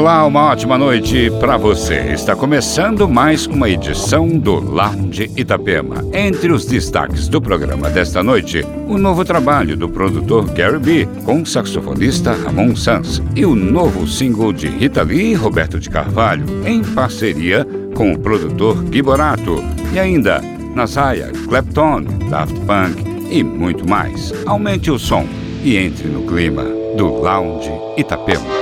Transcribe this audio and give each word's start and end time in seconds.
Olá, 0.00 0.24
uma 0.24 0.46
ótima 0.46 0.78
noite 0.78 1.30
para 1.40 1.58
você. 1.58 1.96
Está 2.14 2.34
começando 2.34 3.06
mais 3.06 3.46
uma 3.46 3.68
edição 3.68 4.26
do 4.26 4.54
Lounge 4.54 5.30
Itapema. 5.36 6.02
Entre 6.14 6.50
os 6.50 6.64
destaques 6.64 7.28
do 7.28 7.38
programa 7.38 7.90
desta 7.90 8.22
noite, 8.22 8.64
o 8.88 8.96
novo 8.96 9.26
trabalho 9.26 9.76
do 9.76 9.90
produtor 9.90 10.50
Gary 10.54 10.78
B 10.78 11.08
com 11.26 11.42
o 11.42 11.46
saxofonista 11.46 12.32
Ramon 12.32 12.74
Sanz 12.74 13.22
e 13.36 13.44
o 13.44 13.54
novo 13.54 14.08
single 14.08 14.54
de 14.54 14.68
Rita 14.68 15.02
Lee 15.02 15.32
e 15.32 15.34
Roberto 15.34 15.78
de 15.78 15.90
Carvalho 15.90 16.46
em 16.66 16.82
parceria 16.82 17.66
com 17.94 18.14
o 18.14 18.18
produtor 18.18 18.82
Gui 18.84 19.02
Borato 19.02 19.62
e 19.92 20.00
ainda 20.00 20.40
Nasaya, 20.74 21.30
Clapton, 21.46 22.04
Daft 22.30 22.58
Punk 22.60 23.04
e 23.30 23.44
muito 23.44 23.86
mais. 23.86 24.32
Aumente 24.46 24.90
o 24.90 24.98
som 24.98 25.26
e 25.62 25.76
entre 25.76 26.08
no 26.08 26.22
clima 26.22 26.64
do 26.96 27.06
Lounge 27.06 27.70
Itapema. 27.98 28.59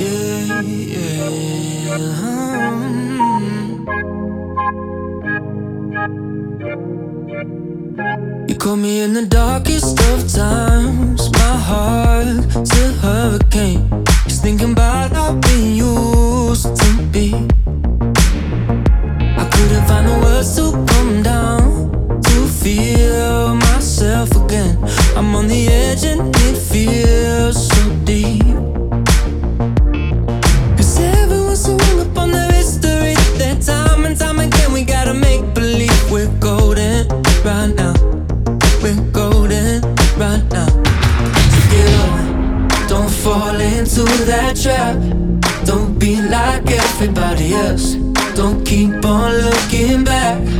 You 0.00 0.06
caught 8.58 8.76
me 8.76 9.02
in 9.02 9.12
the 9.12 9.26
darkest 9.28 10.00
of 10.00 10.26
times. 10.32 11.30
My 11.32 11.56
heart's 11.68 12.72
a 12.78 12.92
hurricane. 13.02 14.04
Just 14.24 14.42
thinking 14.42 14.72
about 14.72 15.12
how 15.12 15.34
we 15.34 15.74
used 15.74 16.74
to 16.74 17.02
be. 17.12 17.34
I 19.36 19.44
couldn't 19.52 19.84
find 19.86 20.08
the 20.08 20.18
words 20.22 20.56
to 20.56 20.72
come 20.94 21.22
down 21.22 22.22
to 22.22 22.46
feel 22.46 23.54
myself 23.54 24.30
again. 24.34 24.78
I'm 25.14 25.34
on 25.34 25.46
the 25.46 25.68
edge 25.68 26.04
and 26.04 26.29
trap. 44.62 44.96
Don't 45.64 45.98
be 45.98 46.20
like 46.20 46.70
everybody 46.70 47.54
else. 47.54 47.94
Don't 48.34 48.62
keep 48.64 49.04
on 49.04 49.32
looking 49.32 50.04
back. 50.04 50.59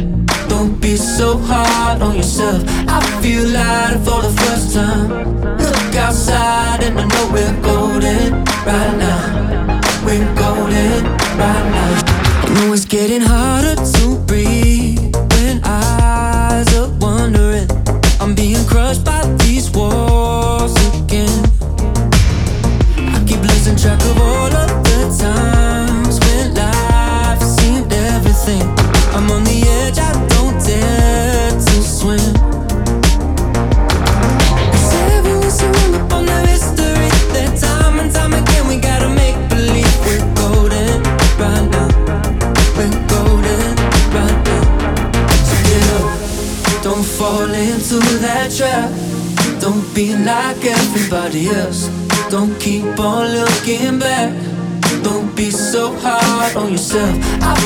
myself. 56.93 57.43
I 57.43 57.60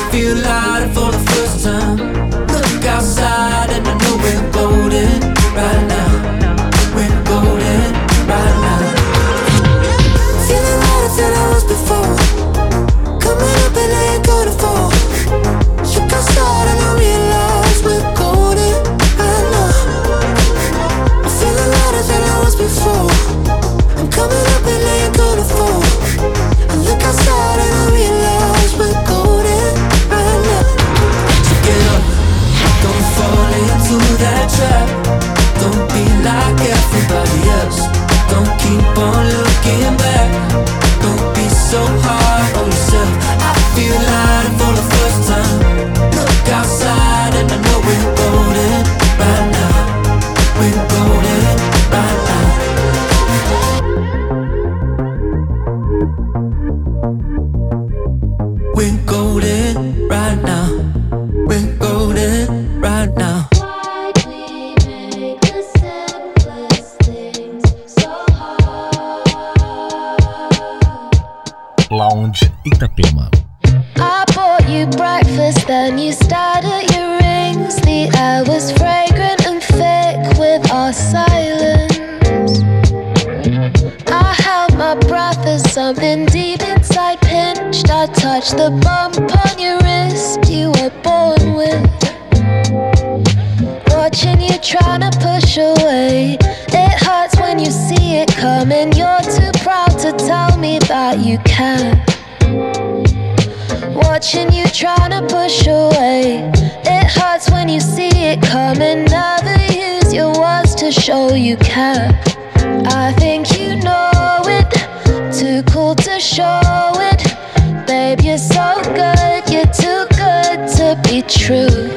show 116.19 116.91
it. 116.95 117.87
Babe, 117.87 118.21
you're 118.21 118.37
so 118.37 118.81
good. 118.83 119.43
You're 119.51 119.71
too 119.73 120.05
good 120.15 120.67
to 120.77 120.99
be 121.03 121.21
true. 121.21 121.89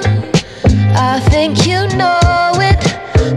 I 0.95 1.21
think 1.31 1.67
you 1.67 1.87
know 1.97 2.51
it. 2.57 2.81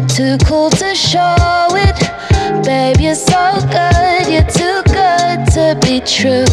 Too 0.09 0.37
cool 0.45 0.69
to 0.71 0.95
show 0.95 1.67
it. 1.71 2.63
Babe, 2.65 2.99
you're 2.99 3.15
so 3.15 3.59
good. 3.71 4.27
You're 4.31 4.43
too 4.43 4.81
good 4.87 5.45
to 5.53 5.77
be 5.81 6.01
true. 6.01 6.50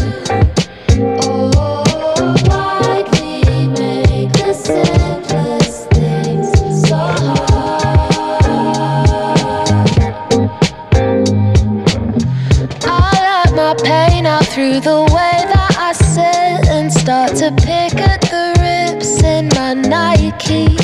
To 17.39 17.51
pick 17.51 17.95
at 17.95 18.19
the 18.19 18.51
rips 18.59 19.23
in 19.23 19.45
my 19.55 19.73
Nikes. 19.73 20.75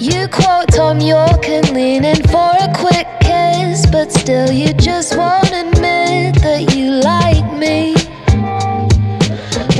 You 0.00 0.28
quote 0.28 0.70
Thom 0.70 1.00
Yorke 1.00 1.48
and 1.48 1.68
lean 1.70 2.04
in 2.04 2.22
for 2.28 2.52
a 2.60 2.72
quick 2.72 3.08
kiss, 3.22 3.86
but 3.90 4.12
still 4.12 4.52
you 4.52 4.72
just 4.74 5.16
won't 5.16 5.50
admit 5.50 6.40
that 6.42 6.72
you 6.76 6.92
like 6.92 7.58
me. 7.58 7.96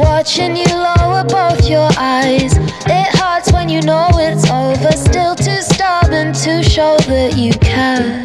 Watching 0.02 0.56
you 0.56 0.66
lower 0.66 1.22
both 1.22 1.70
your 1.70 1.88
eyes, 1.96 2.56
it 2.86 3.08
hurts 3.18 3.52
when 3.52 3.68
you 3.68 3.82
know 3.82 4.08
it's 4.14 4.50
over. 4.50 4.90
Still 4.96 5.36
too 5.36 5.62
stubborn 5.62 6.32
to 6.42 6.64
show 6.64 6.96
that 7.06 7.36
you 7.36 7.52
care. 7.60 8.24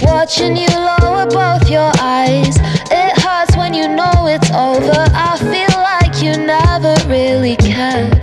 Watching 0.00 0.56
you 0.56 0.68
lower 0.68 1.26
both 1.26 1.68
your 1.68 1.92
eyes, 2.00 2.56
it 2.90 3.15
you 3.76 3.88
know 3.88 4.26
it's 4.26 4.50
over. 4.52 5.04
I 5.12 5.36
feel 5.52 5.76
like 5.92 6.22
you 6.22 6.32
never 6.46 6.94
really 7.06 7.56
cared. 7.56 8.14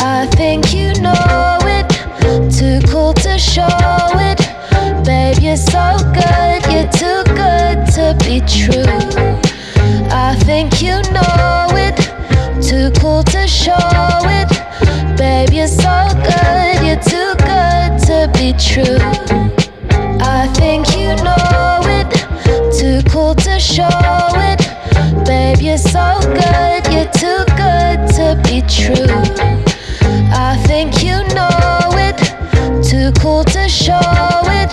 I 0.00 0.26
think 0.38 0.74
you 0.74 0.92
know 1.00 1.58
it, 1.76 1.88
too 2.50 2.80
cool 2.90 3.14
to 3.24 3.38
show 3.38 3.68
it. 4.30 4.40
Babe, 5.04 5.38
you're 5.40 5.56
so 5.56 5.86
good, 6.18 6.60
you're 6.72 6.90
too 7.02 7.22
good 7.38 7.78
to 7.94 8.16
be 8.24 8.40
true. 8.56 8.82
I 10.10 10.34
think 10.46 10.82
you 10.82 10.96
know 11.14 11.66
it, 11.86 11.96
too 12.60 12.90
cool 13.00 13.22
to 13.34 13.46
show 13.46 13.76
it. 14.38 14.50
Babe, 15.16 15.52
you're 15.52 15.68
so 15.68 15.98
good, 16.28 16.74
you're 16.84 17.04
too 17.12 17.32
good 17.50 17.90
to 18.08 18.18
be 18.34 18.52
true. 18.58 18.98
I 20.20 20.48
think 20.58 20.82
you 20.96 21.14
know 21.24 21.80
it, 21.98 22.10
too 22.78 23.08
cool 23.10 23.34
to 23.36 23.60
show 23.60 24.19
you're 25.70 25.78
so 25.78 26.18
good, 26.24 26.82
you're 26.92 27.12
too 27.12 27.44
good 27.54 28.00
to 28.16 28.36
be 28.42 28.60
true. 28.62 29.14
I 30.32 30.60
think 30.66 31.04
you 31.04 31.22
know 31.32 31.90
it, 31.94 32.18
too 32.82 33.12
cool 33.20 33.44
to 33.44 33.68
show 33.68 34.00
it. 34.46 34.72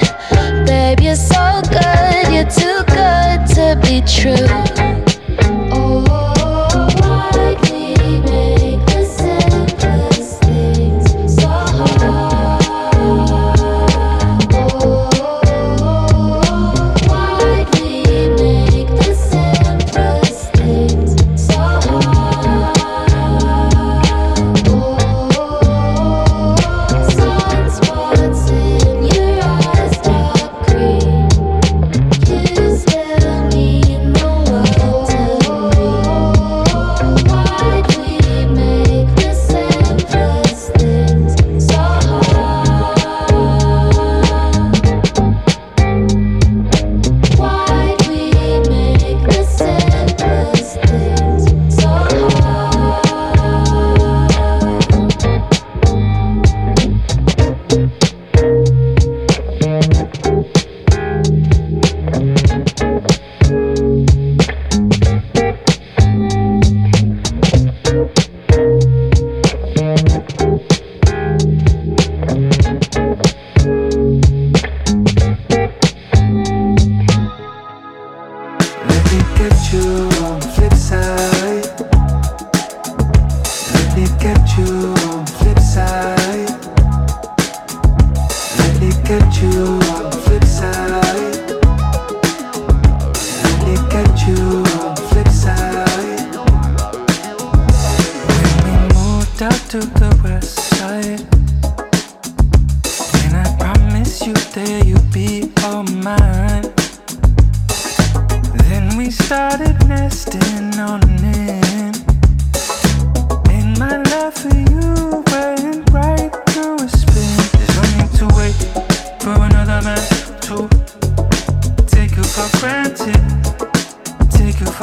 Babe, 0.65 0.99
you're 0.99 1.15
so 1.15 1.61
good, 1.69 2.33
you're 2.33 2.49
too 2.49 2.81
good 2.87 3.45
to 3.53 3.79
be 3.83 4.01
true. 4.07 4.76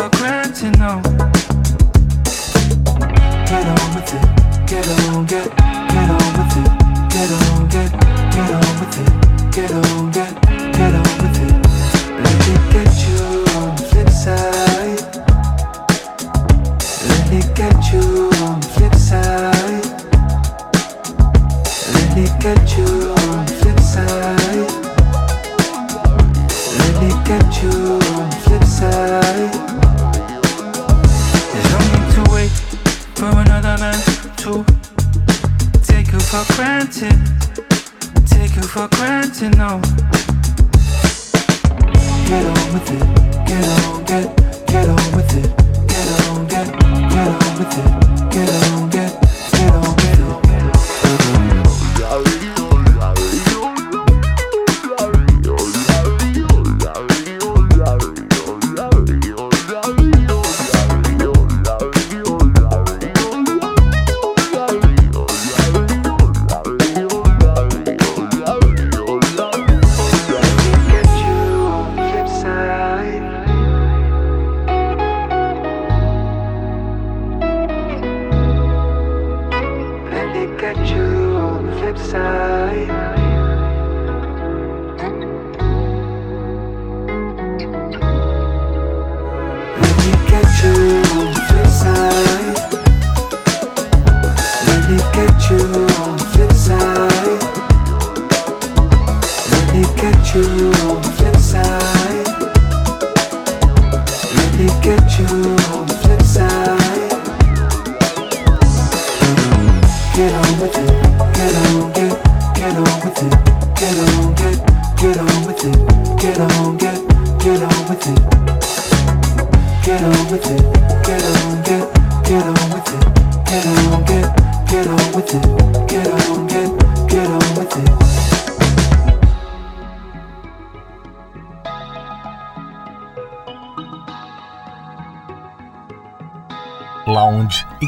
Take 0.04 0.12
you 0.12 0.18
for 0.18 0.22
granted, 0.22 1.13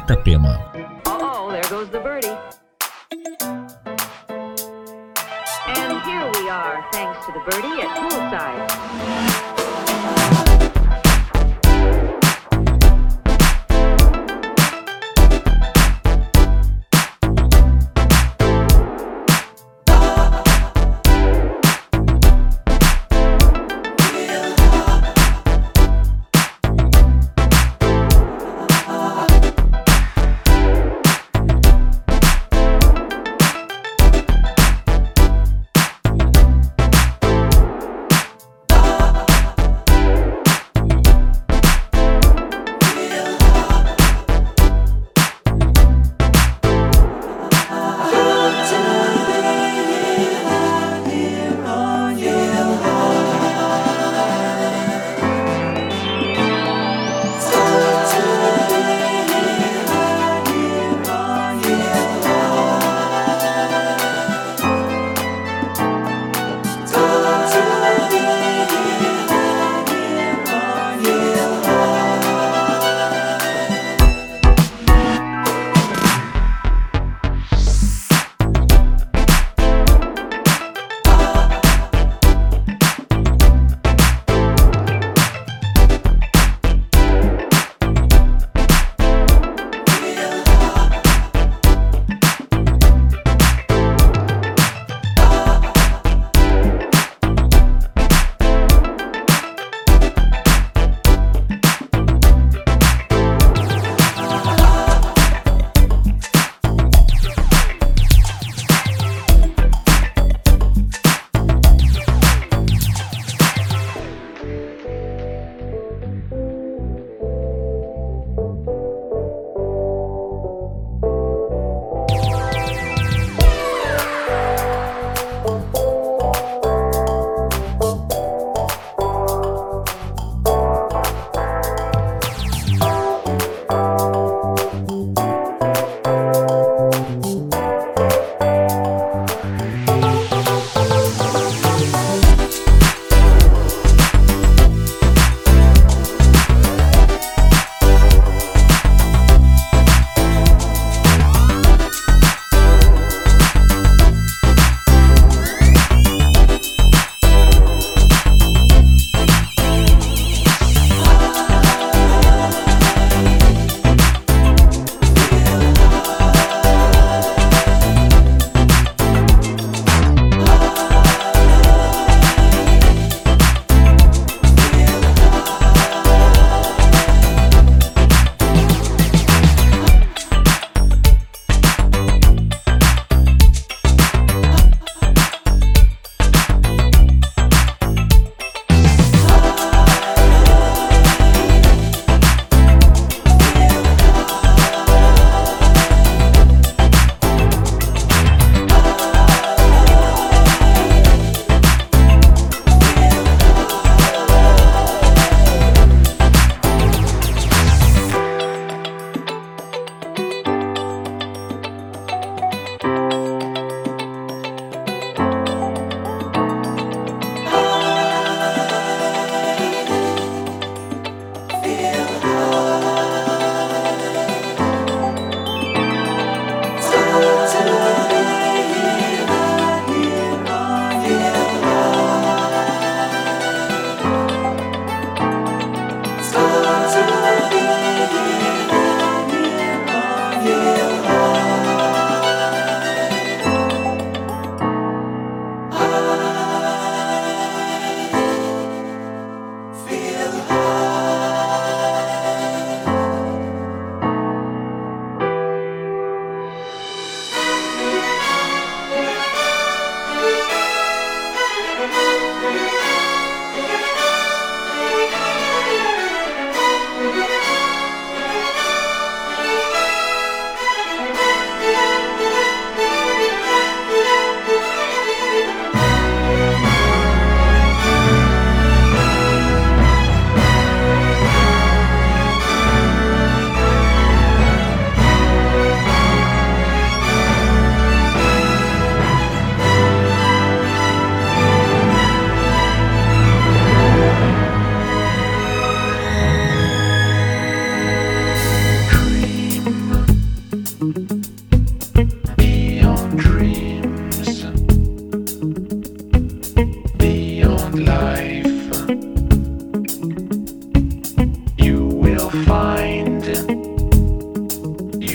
Itapema. 0.06 0.75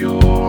yo. 0.01 0.40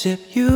sip 0.00 0.34
you. 0.34 0.49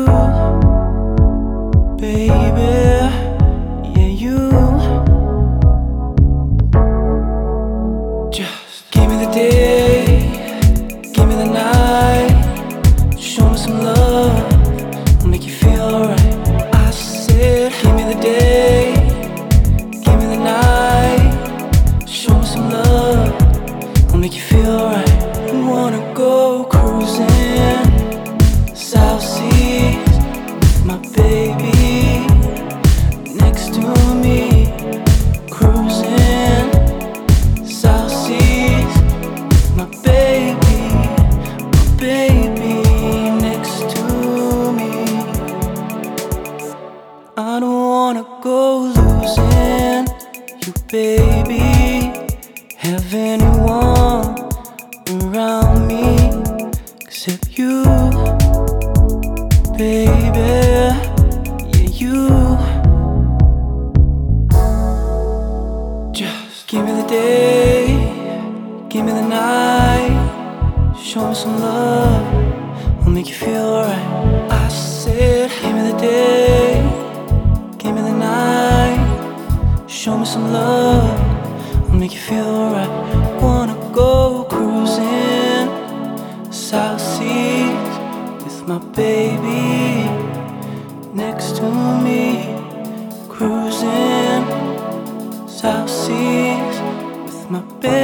my 97.50 97.60
bed. 97.80 98.03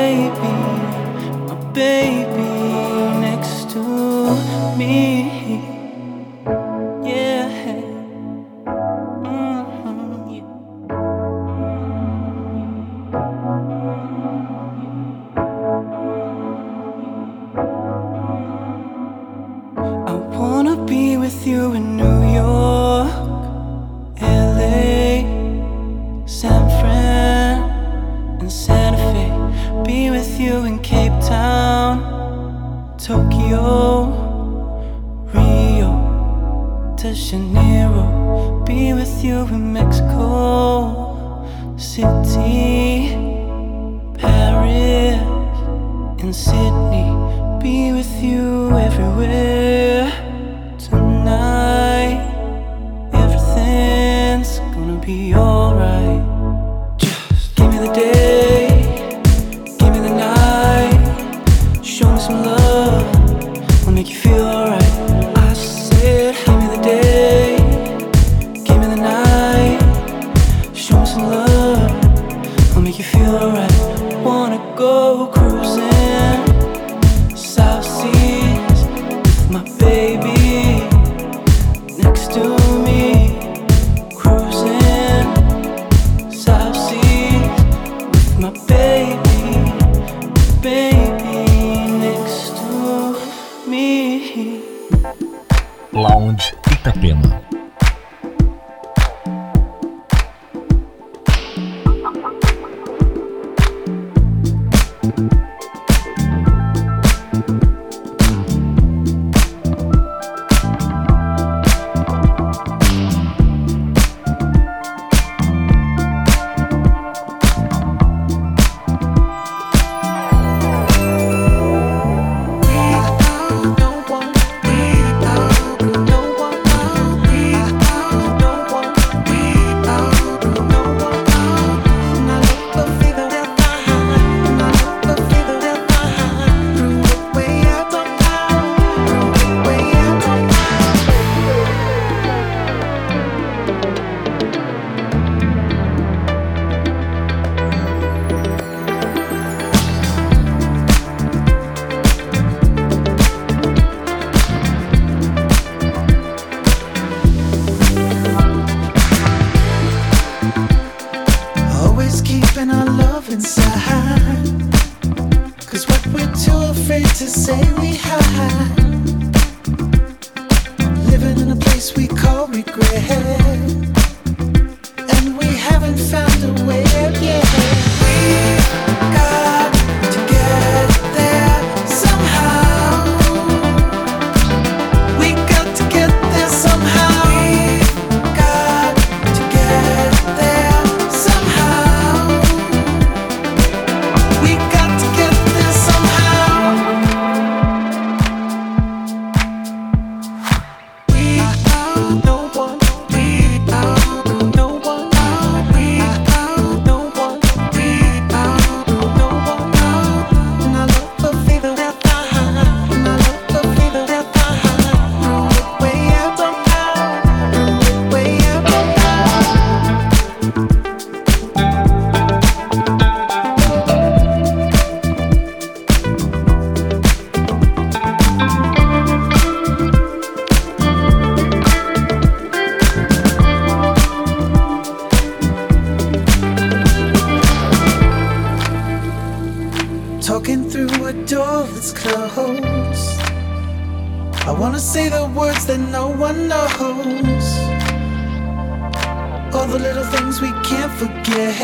we 250.40 250.52
can't 250.62 250.92
forget, 250.92 251.60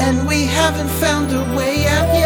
and 0.00 0.28
we 0.28 0.44
haven't 0.44 0.90
found 1.00 1.32
a 1.32 1.56
way 1.56 1.86
out 1.86 2.12
yet. 2.14 2.23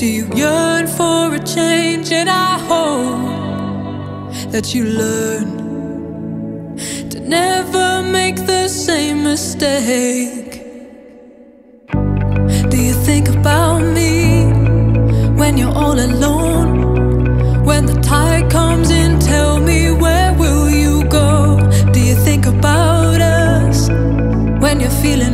Do 0.00 0.06
you 0.06 0.26
yearn 0.34 0.86
for 0.86 1.34
a 1.34 1.38
change? 1.38 2.10
And 2.10 2.30
I 2.30 2.58
hope 2.70 4.32
that 4.50 4.74
you 4.74 4.84
learn 4.84 6.78
to 7.10 7.20
never 7.20 8.02
make 8.02 8.36
the 8.36 8.66
same 8.68 9.22
mistake. 9.22 10.62
Do 12.70 12.78
you 12.78 12.94
think 13.08 13.28
about 13.28 13.82
me 13.82 14.46
when 15.38 15.58
you're 15.58 15.76
all 15.84 16.00
alone? 16.00 17.64
When 17.66 17.84
the 17.84 18.00
tide 18.00 18.50
comes 18.50 18.90
in, 18.90 19.18
tell 19.18 19.60
me 19.60 19.92
where 19.92 20.32
will 20.32 20.70
you 20.70 21.04
go? 21.10 21.58
Do 21.92 22.00
you 22.00 22.14
think 22.14 22.46
about 22.46 23.20
us 23.20 23.90
when 24.62 24.80
you're 24.80 24.98
feeling? 25.02 25.29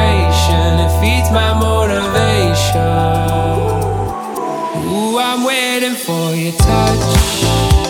inspiration, 0.00 0.80
it 0.80 1.00
feeds 1.00 1.30
my 1.30 1.52
motivation. 1.58 2.80
Ooh, 4.88 5.18
I'm 5.18 5.44
waiting 5.44 5.94
for 5.94 6.34
your 6.34 6.52
touch. 6.52 7.89